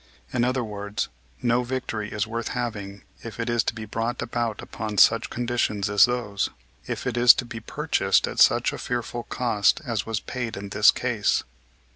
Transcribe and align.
In 0.33 0.43
other 0.43 0.63
words, 0.63 1.09
no 1.43 1.61
victory 1.63 2.11
is 2.11 2.25
worth 2.25 2.47
having 2.47 3.03
if 3.23 3.39
it 3.39 3.51
is 3.51 3.63
to 3.65 3.73
be 3.75 3.85
brought 3.85 4.19
about 4.23 4.59
upon 4.59 4.97
such 4.97 5.29
conditions 5.29 5.91
as 5.91 6.05
those, 6.05 6.49
if 6.87 7.05
it 7.05 7.17
is 7.17 7.35
to 7.35 7.45
be 7.45 7.59
purchased 7.59 8.27
at 8.27 8.39
such 8.39 8.73
a 8.73 8.79
fearful 8.79 9.21
cost 9.21 9.79
as 9.85 10.03
was 10.07 10.19
paid 10.19 10.57
in 10.57 10.69
this 10.69 10.89
case." 10.89 11.43